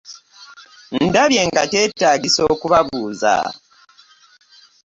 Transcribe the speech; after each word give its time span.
Ndabye 1.07 1.41
nga 1.47 1.61
kyetaagisa 1.71 2.41
okubabuuza. 2.53 3.35